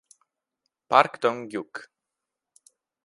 [0.89, 1.75] Park Dong-hyuk